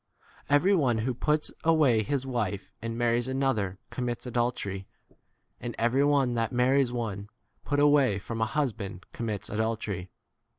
[0.49, 4.85] Every one who puts away his wife and marries another commits adul tery.
[5.59, 7.29] And every one that marries one
[7.65, 10.09] put away from a husband commits adultery.